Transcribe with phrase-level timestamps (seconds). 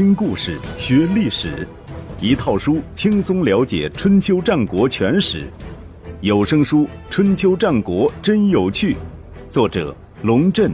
[0.00, 1.68] 听故事学历史，
[2.22, 5.46] 一套书轻松了解春秋战国全史。
[6.22, 8.94] 有声书《春秋战国真有趣》，
[9.50, 10.72] 作者龙震，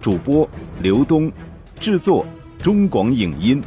[0.00, 0.48] 主播
[0.80, 1.30] 刘东，
[1.78, 2.24] 制作
[2.62, 3.62] 中广影音，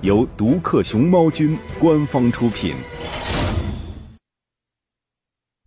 [0.00, 2.74] 由独克熊猫君官方出品。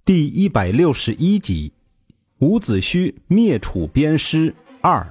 [0.04, 1.72] 第一百六十一集：
[2.40, 5.08] 伍子胥灭楚鞭尸二。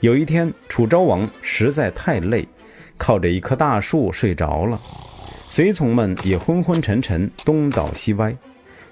[0.00, 2.46] 有一天，楚昭王实在太累，
[2.96, 4.80] 靠着一棵大树睡着了。
[5.48, 8.36] 随从们也昏昏沉沉，东倒西歪。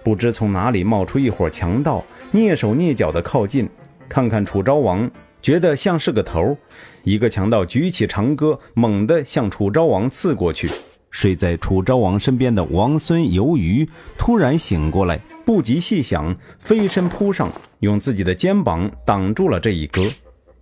[0.02, 3.68] 不知从哪里冒出一伙强盗，蹑手蹑脚地靠近，
[4.08, 6.56] 看看楚昭王，觉得像是个头。
[7.02, 10.70] 一个强盗举起长戈，猛地向楚昭王刺过去。
[11.10, 20.02] 睡在楚昭王身边的王孙游鱼突然醒过来，不及细想，飞身扑上，用自己的肩膀挡住了这一戈。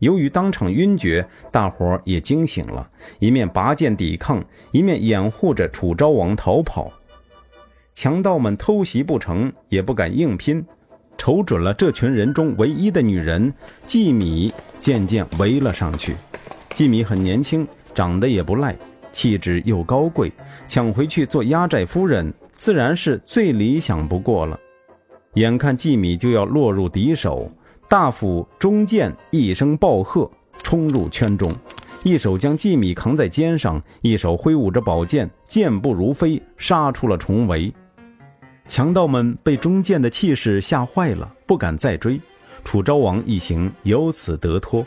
[0.02, 6.92] 由于当场晕厥，大伙儿也惊醒了，一面拔剑抵抗，一面掩护着楚昭王逃跑。
[7.94, 10.66] 强盗们偷袭不成，也不敢硬拼，
[11.16, 13.54] 瞅准了这群人中唯一的女人
[13.86, 16.16] 季米，渐渐围了上去。
[16.74, 18.76] 季米很年轻，长得也不赖，
[19.12, 20.32] 气质又高贵，
[20.66, 24.58] 抢回去做压寨夫人，自然是最理想不过了。
[25.34, 27.48] 眼看季米就要落入敌手。
[27.92, 30.26] 大夫中剑一声暴喝，
[30.62, 31.54] 冲入圈中，
[32.02, 37.70] 一手将季米扛在肩上，一手挥舞着宝剑，健步如飞，杀出了重围。
[38.66, 42.18] 强盗们被中剑的气势吓坏了，不敢再追。
[42.64, 44.86] 楚昭王一行由此得脱。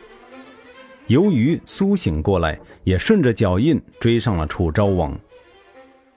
[1.05, 5.15] 由于苏醒过来，也顺着脚印追上了楚昭王。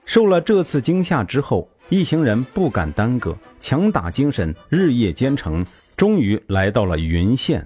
[0.05, 5.65] 受了这次惊吓之后，一行人不敢耽搁，强打精神，日夜兼程。
[5.97, 7.65] 终于来到了云县。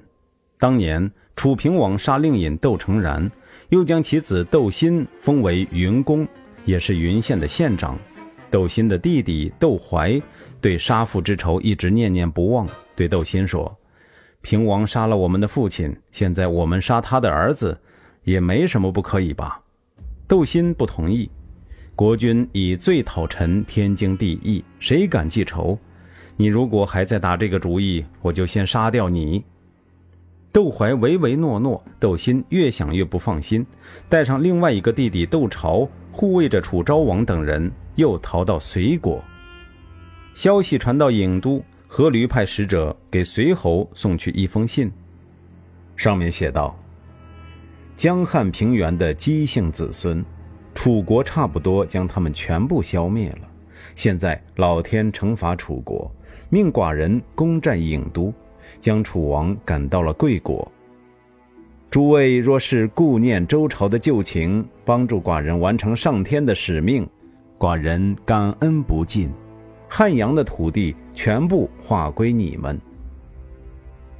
[0.57, 3.29] 当年楚平王杀令尹窦成然，
[3.67, 6.25] 又将其子窦辛封为云公，
[6.63, 7.99] 也是云县的县长。
[8.49, 10.21] 窦辛的弟弟窦怀
[10.61, 12.65] 对杀父之仇一直念念不忘，
[12.95, 13.77] 对窦辛说
[14.41, 17.77] ：“平王杀了我们的父亲，现在我们杀他的儿子，
[18.23, 19.59] 也没什么不可以吧？”
[20.29, 21.29] 窦辛不同意。
[21.95, 25.77] 国君以罪讨臣，天经地义，谁敢记仇？
[26.35, 29.43] 你如果还在打这个主意，我就先杀掉你。
[30.51, 33.63] 窦怀唯唯诺诺，窦辛越想越不放心，
[34.09, 39.23] 带上另外一个弟弟窦朝，护卫着楚昭王等人，又逃到隋国。
[40.33, 44.91] 消息传到郢都，阖闾派使者给隋侯送去一封信，
[45.95, 46.75] 上面写道
[47.95, 50.25] ：“江汉平原的姬姓子孙，
[50.73, 53.49] 楚国差不多将他们全部消灭了。
[53.95, 56.09] 现在老天惩罚楚国。”
[56.49, 58.31] 命寡人攻占郢都，
[58.79, 60.71] 将楚王赶到了贵国。
[61.89, 67.09] 诸位若是顾念周朝的旧情，帮助寡人完成上天的使命，
[67.57, 69.31] 寡人感恩不尽。
[69.89, 72.79] 汉阳的土地全部划归你们。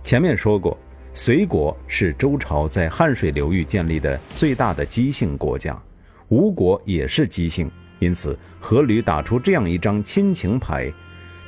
[0.03, 0.75] 前面说过，
[1.14, 5.80] 隋国是周朝在汉水流域建立的最大的姬姓国家，
[6.33, 10.91] 吴国也是姬姓，因此阖闾打出这样一张亲情牌。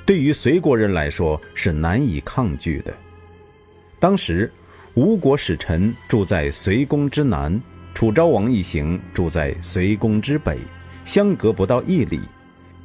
[0.05, 2.93] 对于隋国人来说是难以抗拒的。
[3.99, 4.53] 当时，
[4.93, 7.59] 吴国使臣住在隋宫之南，
[7.95, 10.59] 楚昭王一行住在隋宫之北，
[11.03, 12.19] 相隔不到一里。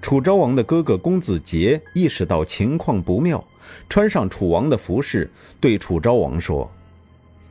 [0.00, 3.46] 楚昭王的哥哥公子杰意识到情况不妙，
[3.90, 6.72] 穿上楚王的服饰，对楚昭王说：“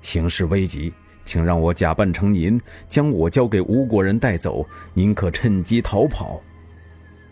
[0.02, 0.92] 形势危急，
[1.30, 2.60] 请让我假扮成您，
[2.90, 6.42] 将我交给吴国人带走，您可趁机逃跑。”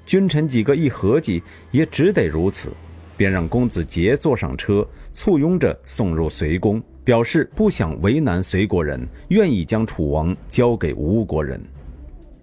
[0.05, 1.41] 君臣几个一合计，
[1.71, 2.69] 也只得如此，
[3.17, 11.59] 便让公子杰坐上车，簇拥着送入隋宫，表示不想为难隋国人，愿意将楚王交给吴国人。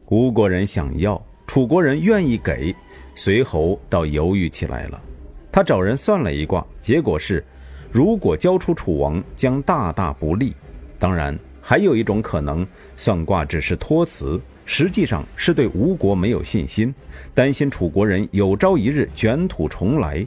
[0.08, 2.74] 吴国人想要，楚国人愿意给，
[3.14, 5.00] 随侯倒犹豫起来了。
[5.52, 7.44] 他找人算了一卦，结果是，
[7.92, 10.52] 如果交出楚王，将大大不利。
[10.96, 14.38] 当然，还有一种可能，算卦只是托辞。
[14.66, 16.94] 实际上是对吴国没有信心，
[17.34, 20.26] 担心楚国人有朝一日卷土重来。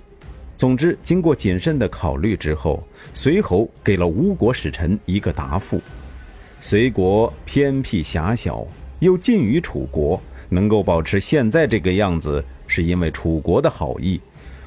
[0.55, 5.79] 总之，经过谨慎的考虑之后，随侯给了吴国使臣一个答复：
[6.59, 8.65] 隋国偏僻狭小，
[8.99, 10.19] 又近于楚国，
[10.49, 14.19] 能够保持现在这个样子，是因为楚国的好意。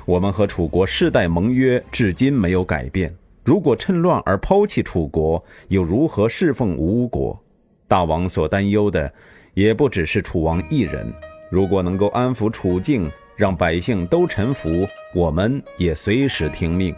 [0.04, 3.19] 我们和楚国世代盟约，至今没有改变。
[3.44, 7.42] 如果趁乱而抛弃楚国，又如何侍奉吴国？
[7.88, 9.12] 大王所担忧的。
[9.54, 11.12] 也不只是楚王一人，
[11.50, 16.94] 如果能够安抚楚境，让百姓都臣服，我们也随时听命。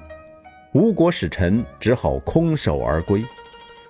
[0.75, 3.25] 吴国使臣只好空手而归。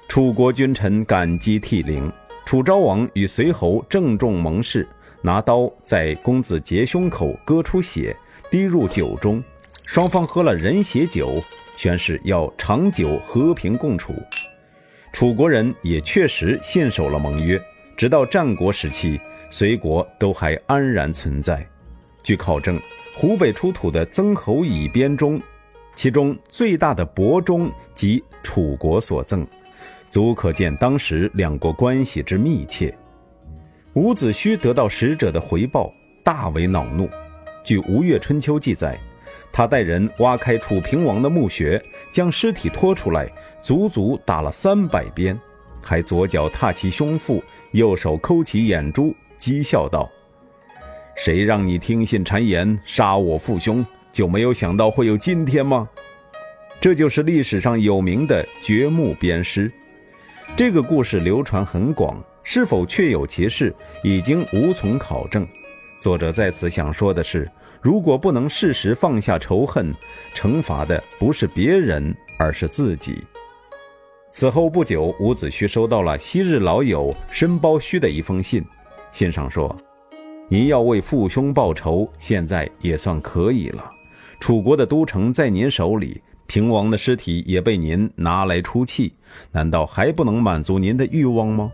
[0.07, 2.11] 楚国君臣感激涕零，
[2.47, 4.87] 楚昭王与随侯郑重盟誓，
[5.21, 8.17] 拿刀在公子杰胸口割出血，
[8.49, 9.43] 滴入酒中，
[9.85, 11.35] 双方喝了人血酒，
[11.83, 14.15] 宣誓要长久和平共处。
[15.13, 17.61] 楚国人也确实信守了盟约，
[17.97, 19.21] 直到战国时期，
[19.51, 21.67] 隋国都还安然存在。
[22.23, 22.79] 据考证，
[23.13, 25.43] 湖北出土的曾侯乙编钟，
[25.97, 29.45] 其中最大的帛钟即楚国所赠。
[30.09, 32.97] 足可见当时两国关系之密切。
[33.95, 35.93] 伍子胥得到使者的回报，
[36.23, 37.11] 大为恼怒。
[37.65, 38.97] 据《吴越春秋》记载，
[39.53, 45.39] 他带人挖开楚平王的墓穴，将尸体拖出来，足足打了三百鞭，
[45.83, 50.11] 还左脚踏其胸腹，右手抠其眼珠，讥笑道
[51.15, 55.89] ：“谁让你听信谗言，杀我父兄，就没有想到会有今天吗？”
[56.81, 59.71] 这就是历史上有名的掘墓鞭尸。
[60.57, 63.73] 这个故事流传很广，是否确有其事，
[64.03, 65.47] 已经无从考证。
[66.03, 67.49] 作者在此想说的是，
[67.81, 69.95] 如果不能适时放下仇恨，
[70.35, 73.23] 惩罚的不是别人，而是自己。
[74.33, 78.65] 此后不久，伍子胥收到了昔日老友申包胥的一封信，
[79.13, 79.77] 信上说
[80.51, 83.89] ：“您要为父兄报仇，现在也算可以了。
[84.41, 89.15] 楚国的都城在您手里。”平王的尸体也被您拿来出气，
[89.53, 91.71] 难道还不能满足您的欲望吗？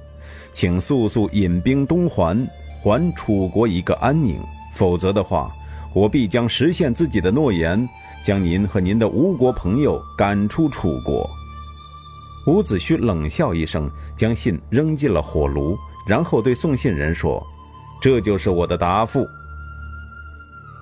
[0.52, 2.46] 请速速引兵东还，
[2.82, 4.40] 还楚国一个安宁。
[4.74, 5.50] 否则的话，
[5.92, 7.88] 我必将实现自己的诺言，
[8.24, 11.28] 将您和您的吴国朋友赶出楚国。
[12.46, 15.76] 伍子胥冷笑一声，将信扔进了火炉，
[16.06, 17.44] 然后对送信人说
[18.00, 19.28] ：“这就是我的答复。”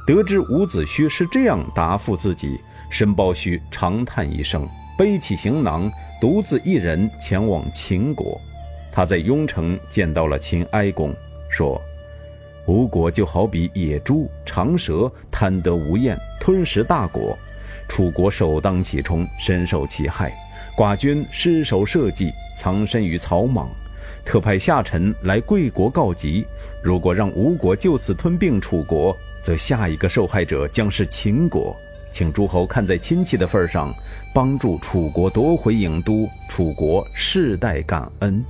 [0.07, 2.61] 得知伍子胥是这样答复自己。
[2.89, 4.65] 申包胥长叹一声，
[4.97, 5.91] 背起行囊，
[6.21, 8.41] 独自一人前往秦国。
[8.93, 11.13] 他在雍城见到了秦哀公，
[11.57, 11.81] 说
[12.69, 17.35] ：“吴国就好比野猪、长蛇，贪得无厌，吞食大国。
[17.89, 20.31] 楚国首当其冲，深受其害。
[20.77, 23.71] 寡君失手社稷，藏身于草莽，
[24.23, 26.45] 特派下臣来贵国告急。
[26.83, 31.75] 如果让吴国就此吞并楚国，则下一个受害者将是秦国。”
[32.13, 33.95] 请诸侯看在亲戚的份上，
[34.35, 38.45] 帮助楚国夺回郢都，楚国世代感恩。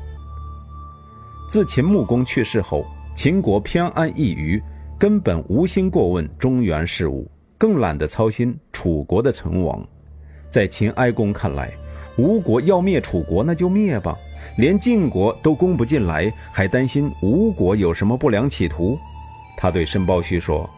[1.48, 2.84] 自秦穆公去世后，
[3.14, 4.60] 秦国偏安一隅，
[4.98, 9.86] 根本无心过问中原事务，更懒得操心楚国的存亡。
[10.50, 11.72] 在秦哀公看来，
[12.18, 14.16] 吴国要灭楚国，那就灭吧，
[14.58, 18.98] 连晋国都攻不进来，还担心吴国有什么不良企图？
[19.56, 20.68] 他对申包胥说。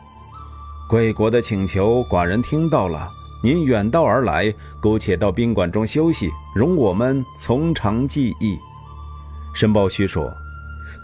[0.88, 3.08] 贵国的请求，寡人听到了。
[3.42, 8.58] 您远道而来，苟且到宾馆中休息，容我们从长计议。
[9.54, 10.32] 申包胥说：“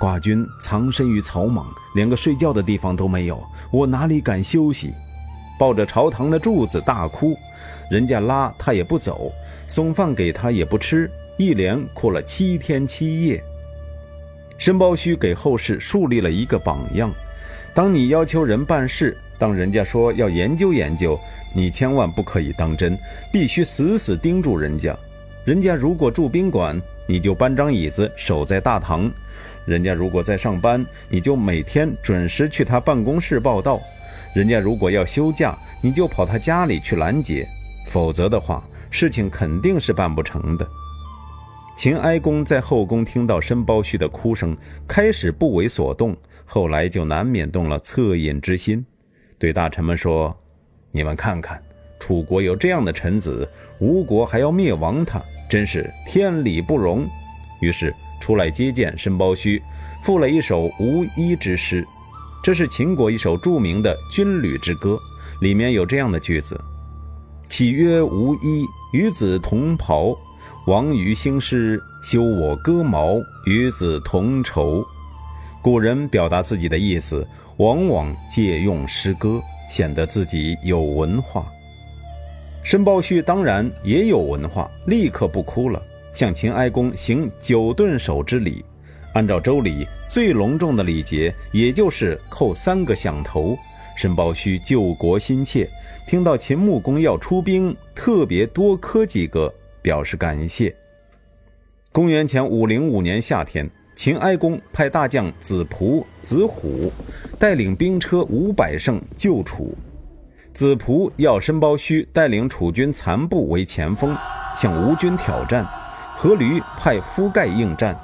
[0.05, 4.93] 寡君藏身于草莽，连个睡觉的地方都没有，我哪里敢休息？
[5.59, 7.35] 抱着朝堂的柱子大哭，
[7.91, 9.33] 人家拉他也不走，
[9.67, 13.43] 送饭给他也不吃，一连哭了七天七夜。”
[14.61, 17.11] 申包胥给后世树立了一个榜样：
[17.75, 21.19] 当你要求人办事，当人家说要研究研究，
[21.55, 22.95] 你千万不可以当真，
[23.33, 24.95] 必须死死盯住人家。
[25.47, 29.09] 人家如果住宾馆，你就搬张椅子守在大堂；
[29.67, 33.79] 人家如果在上班，你就每天准时去他办公室报道；
[34.35, 37.47] 人家如果要休假，你就跑他家里去拦截。
[37.89, 40.67] 否则的话，事情肯定是办不成的。
[41.77, 44.57] 秦哀公在后宫听到申包胥的哭声，
[44.87, 48.85] 开始不为所动，后来就难免动了恻隐之心。
[49.39, 50.35] 对大臣们说
[50.93, 51.61] ：“你们看看，
[51.99, 53.49] 楚国有这样的臣子，
[53.81, 57.05] 吴国还要灭亡他，真是天理不容。”
[57.61, 57.93] 于是
[58.25, 59.61] 出来接见申包胥，
[60.03, 61.87] 赋了一首无衣之诗。
[62.43, 64.99] 这是秦国一首著名的军旅之歌，
[65.43, 66.59] 里面有这样的句子
[67.51, 68.65] ：“岂曰无衣，
[68.95, 70.17] 与子同袍。
[70.67, 74.83] 王于兴师，修我戈矛，与子同仇。”
[75.63, 77.27] 古人表达自己的意思。
[77.59, 79.39] 往往借用诗歌，
[79.71, 81.47] 显得自己有文化。
[82.65, 85.81] 申包胥当然也有文化，立刻不哭了，
[86.15, 88.65] 向秦哀公行九顿首之礼。
[89.13, 93.57] 按照周礼，最隆重的礼节也就是叩三个响头。
[93.97, 95.69] 申包胥救国心切，
[96.07, 99.53] 听到秦穆公要出兵，特别多磕几个，
[99.83, 100.75] 表示感谢。
[101.93, 103.71] 公元前五零五年夏天。
[103.97, 106.93] 秦哀公派大将子仆、子虎
[107.39, 109.73] 带领兵车五百乘救楚。
[110.53, 114.13] 子仆要申包胥带领楚军残部为前锋，
[114.57, 115.65] 向吴军挑战。
[116.19, 117.99] 阖闾派夫盖应战。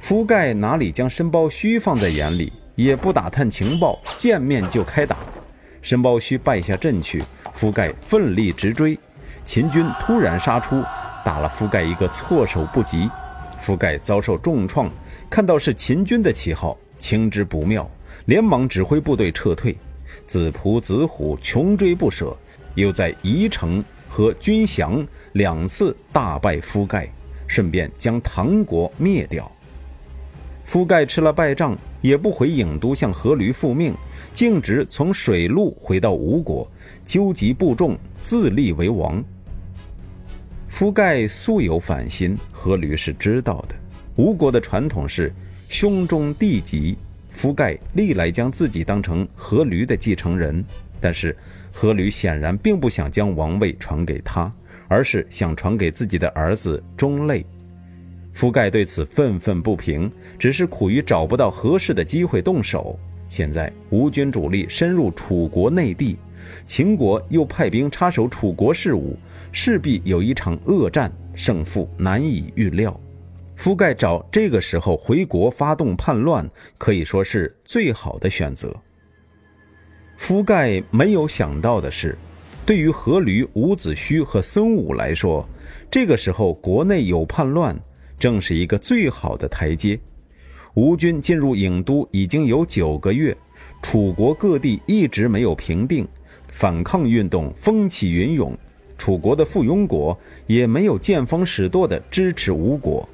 [0.00, 5.16] 夫盖哪里将申包胥放在眼里，也不打探情报，见面就开打。
[5.82, 8.98] 申包胥败下阵去，夫盖奋力直追，
[9.44, 10.82] 秦军突然杀出，
[11.24, 13.08] 打了夫盖一个措手不及。
[13.60, 14.90] 夫盖遭受重创，
[15.28, 17.88] 看到是秦军的旗号，情之不妙，
[18.26, 19.76] 连忙指挥部队撤退。
[20.26, 22.36] 子仆子虎穷追不舍，
[22.74, 27.08] 又在宜城和军饷两次大败夫盖，
[27.48, 29.50] 顺便将唐国灭掉。
[30.64, 33.94] 夫盖吃了败仗，也不回郢都向阖闾复命，
[34.34, 36.70] 径直从水路回到吴国，
[37.06, 39.24] 纠集部众，自立为王。
[40.68, 43.74] 夫盖素有反心，阖闾是知道的。
[44.16, 45.32] 吴国的传统是
[45.68, 46.98] 兄终弟及，
[47.32, 50.62] 夫盖历来将自己当成阖闾的继承人，
[51.00, 51.34] 但是
[51.74, 54.52] 阖闾显然并不想将王位传给他，
[54.88, 57.44] 而是想传给自己的儿子钟类。
[58.32, 62.98] 夫盖对此愤愤不平，只是苦于找不到合适的机会动手。
[63.28, 66.16] 现在吴军主力深入楚国内地，
[66.64, 69.18] 秦国又派兵插手楚国事务，
[69.52, 72.98] 势必有一场恶战，胜负难以预料。
[73.56, 78.74] 夫盖找这个时候回国发动叛乱，可以说是最好的选择。
[80.16, 82.16] 夫盖没有想到的是，
[82.68, 85.48] 对于阖闾、伍子胥和孙武来说，
[85.90, 87.74] 这个时候国内有叛乱。
[88.18, 89.98] 正是一个最好的台阶。
[90.74, 93.34] 吴军进入郢都已经有九个月，
[93.80, 96.06] 楚国各地一直没有平定，
[96.52, 98.54] 反抗运动风起云涌。
[98.98, 100.14] 楚国的附庸国
[100.46, 103.08] 也没有见风使舵的支持吴国，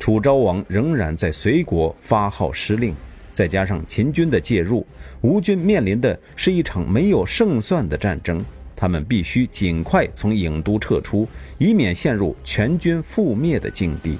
[0.00, 2.92] 楚昭王仍然在随国发号施令。
[3.32, 4.84] 再加上秦军的介入，
[5.20, 8.44] 吴军面临的是一场没有胜算的战争。
[8.80, 14.16] 他们必须尽快从郢都撤出，以免陷入全军覆灭的境地。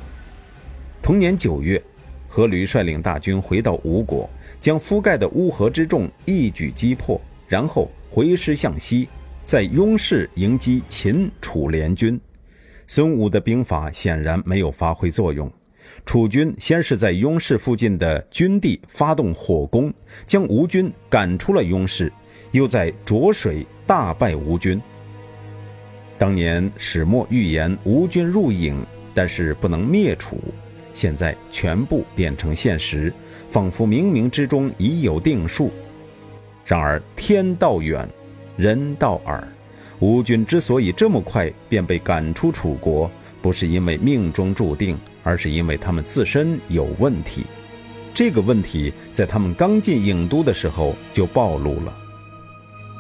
[1.01, 1.83] 同年九月，
[2.31, 4.29] 阖闾率领大军回到吴国，
[4.61, 9.09] 将覆盖的乌合之众一举击破，然后回师向西，
[9.47, 12.21] 在雍氏迎击秦楚联军。
[12.87, 15.51] 孙武的兵法显然没有发挥作用，
[16.05, 19.91] 楚军先是在雍氏附近的军地发动火攻，
[20.27, 22.13] 将吴军赶出了雍氏，
[22.53, 24.81] 又在浊水大败吴军。
[26.19, 28.77] 当年始末预言吴军入郢，
[29.15, 30.39] 但是不能灭楚。
[30.93, 33.13] 现在全部变成现实，
[33.49, 35.71] 仿佛冥冥之中已有定数。
[36.65, 38.09] 然而天道远，
[38.57, 39.47] 人道耳。
[40.01, 47.45] 吴军之所以这么快便被赶出楚国，不是因为命中注定，而是因为他们自身有问题。
[48.13, 51.97] 这个问题在他们刚进郢都的时候就暴露了。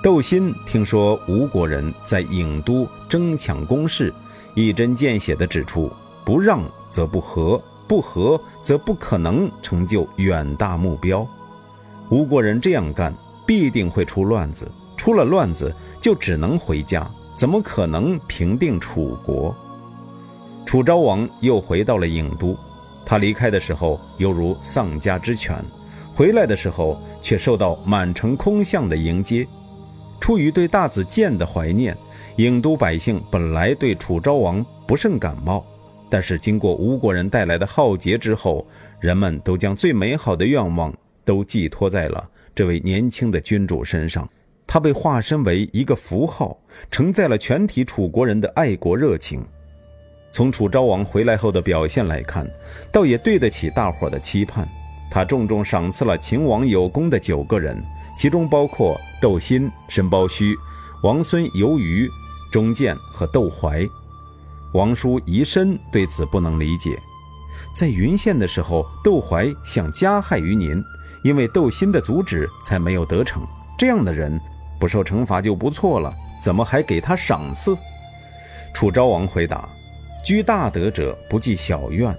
[0.02, 4.10] 窦辛听说吴国人在郢都争抢攻势，
[4.54, 5.92] 一针见血地指出：
[6.24, 7.62] 不让则不和。
[7.86, 11.26] 不和，则不可能成就远大目标。
[12.08, 13.12] 吴国人这样干，
[13.44, 14.70] 必定会出乱子。
[14.96, 19.54] 出了乱子，就只能回家，怎么可能平定楚国？
[20.64, 22.56] 楚昭王又回到了郢都，
[23.04, 25.62] 他离开的时候犹如丧家之犬，
[26.14, 29.46] 回来的时候却受到满城空巷的迎接。
[30.20, 31.96] 出于对大子建的怀念，
[32.36, 35.64] 郢都百姓本来对楚昭王不甚感冒。
[36.08, 38.66] 但是经过吴国人带来的浩劫之后，
[39.00, 40.92] 人们都将最美好的愿望
[41.24, 44.28] 都寄托在了这位年轻的君主身上。
[44.66, 46.56] 他被化身为一个符号，
[46.90, 49.44] 承载了全体楚国人的爱国热情。
[50.32, 52.48] 从楚昭王回来后的表现来看，
[52.92, 54.68] 倒也对得起大伙的期盼。
[55.10, 57.76] 他重重赏赐了秦王有功的九个人，
[58.16, 60.56] 其中包括窦新、申包胥、
[61.02, 62.10] 王孙游于、
[62.50, 63.88] 钟建和窦怀。
[64.72, 66.98] 王叔疑深对此不能理解，
[67.74, 70.82] 在云县的时候，窦怀想加害于您，
[71.22, 73.42] 因为窦新的阻止才没有得逞。
[73.78, 74.40] 这样的人
[74.78, 77.76] 不受惩罚就不错了，怎么还给他赏赐？
[78.72, 79.68] 楚昭王回答
[80.24, 82.14] ：“居大德者不计小怨，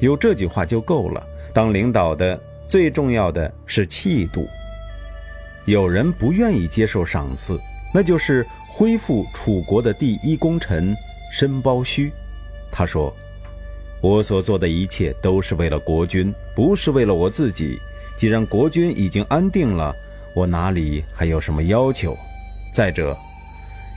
[0.00, 1.22] 有这句话就够了。
[1.52, 4.46] 当领导的最重要的是气度。
[5.66, 7.60] 有人不愿意接受赏赐，
[7.92, 10.96] 那就是恢复楚国的第一功臣。”
[11.32, 12.10] 申包胥，
[12.70, 13.14] 他说
[14.00, 17.76] ：“我所做的一切都是为了国君，不是为了我自己。
[18.16, 19.94] 既然国君已经安定了，
[20.34, 22.16] 我哪里还有什么要求？
[22.72, 23.14] 再者，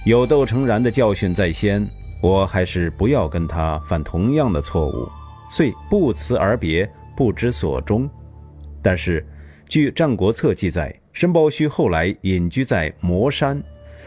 [0.05, 1.87] 有窦成然的教训在先，
[2.21, 5.07] 我还是不要跟他犯同样的错误，
[5.51, 8.09] 遂不辞而别，不知所终。
[8.81, 9.25] 但是，
[9.69, 13.61] 据《战国策》记载，申包胥后来隐居在魔山，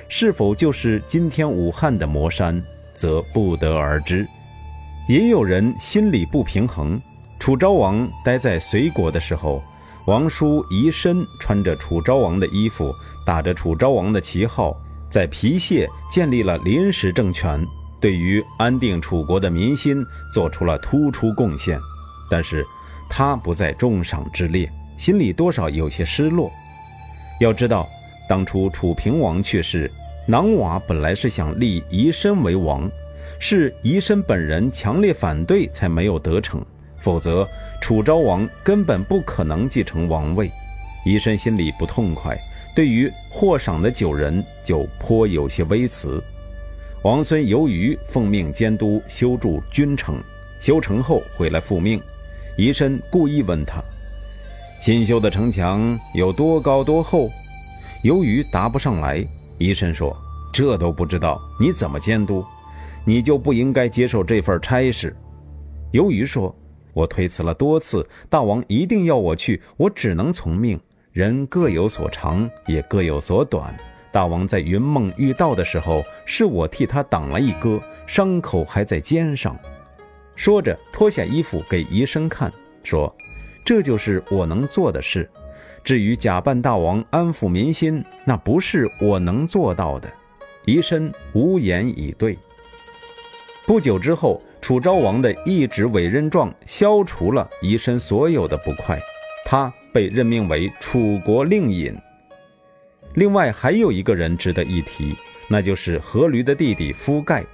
[0.09, 2.59] 是否就是今天武汉的魔山？”
[2.97, 4.27] 则不得而知。
[5.11, 6.99] 也有人心里不平衡，
[7.39, 9.63] 楚昭王待在隋国的时候，
[10.07, 12.95] 王叔仪申穿着楚昭王的衣服，
[13.27, 14.75] 打着楚昭王的旗号，
[15.11, 17.63] 在皮县建立了临时政权，
[18.01, 20.03] 对于安定楚国的民心
[20.33, 21.79] 做出了突出贡献。
[22.31, 22.65] 但是，
[23.11, 24.67] 他不在重赏之列，
[24.97, 26.51] 心里多少有些失落。
[27.43, 27.89] 要知道，
[28.29, 29.91] 当初楚平王去世，
[30.29, 32.89] 囊瓦本来是想立仪申为王，
[33.41, 36.65] 是仪申本人强烈反对才没有得逞。
[37.01, 37.45] 否则，
[37.81, 40.49] 楚昭王根本不可能继承王位。
[41.05, 42.39] 仪申心里不痛快，
[42.77, 46.23] 对于获赏的九人就颇有些微词。
[47.03, 50.15] 王孙由于奉命监督修筑君城，
[50.61, 52.01] 修成后回来复命。
[52.57, 53.83] 仪申故意问他
[54.83, 57.31] ：“新修的城墙有多高多厚？”
[58.03, 59.25] 由于答不上来，
[59.57, 60.17] 医生说
[60.53, 62.45] ：“这都不知道，你怎么监督？
[63.05, 65.17] 你就不应该接受这份差事。”
[65.93, 66.53] 由于说。
[66.95, 70.79] 我推辞了多次，大王一定要我去，我只能从命。
[71.13, 73.75] 人各有所长，也各有所短。
[74.11, 79.59] 大王在云梦遇到的时候，是我替他挡了一戈，伤口还在肩上。
[80.37, 83.11] 说着，脱下衣服给医生看，说
[83.65, 85.29] ：“这就是我能做的事。
[85.85, 90.13] 至于假扮大王安抚民心，那不是我能做到的。”
[90.65, 92.39] 医生无言以对。
[93.67, 94.41] 不久之后。
[94.63, 98.97] 楚昭王的一纸委任状消除了仪申所有的不快，
[99.45, 101.93] 他被任命为楚国令尹。
[103.15, 105.17] 另外还有一个人值得一提，
[105.49, 107.45] 那就是阖闾的弟弟夫盖。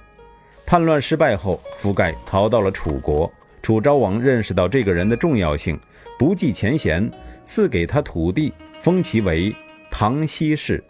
[0.67, 3.27] 叛乱失败后，夫盖逃到了楚国。
[3.61, 5.79] 楚昭王认识到这个人的重要性，
[6.17, 7.09] 不计前嫌，
[7.43, 9.55] 赐给他土地，封其为
[9.91, 10.83] 唐西氏。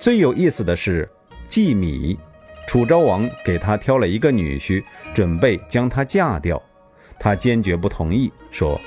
[0.00, 1.08] 最有意思的是，
[1.48, 2.18] 季米。
[2.66, 4.82] 楚昭王给他挑了一个女婿，
[5.14, 6.60] 准备将她嫁掉，
[7.20, 8.80] 她坚决不同意，说：“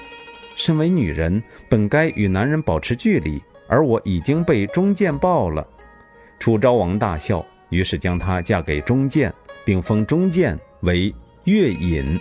[0.57, 5.65] 身为女人，本该与男人保持距离，而我已经被钟建抱了。”
[6.39, 11.13] 楚昭王大笑，于是将她嫁给钟建，并封钟建为
[11.45, 12.19] 乐尹。